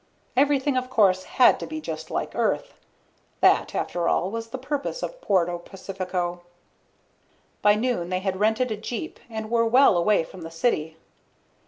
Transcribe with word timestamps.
Everything, 0.35 0.75
of 0.77 0.89
course, 0.89 1.25
had 1.25 1.59
to 1.59 1.67
be 1.67 1.79
just 1.79 2.09
like 2.09 2.31
Earth. 2.33 2.73
That, 3.39 3.75
after 3.75 4.09
all, 4.09 4.31
was 4.31 4.47
the 4.47 4.57
purpose 4.57 5.03
of 5.03 5.21
Puerto 5.21 5.59
Pacifico. 5.59 6.41
By 7.61 7.75
noon 7.75 8.09
they 8.09 8.17
had 8.21 8.39
rented 8.39 8.71
a 8.71 8.77
jeep 8.77 9.19
and 9.29 9.51
were 9.51 9.63
well 9.67 9.95
away 9.99 10.23
from 10.23 10.41
the 10.41 10.49
city. 10.49 10.97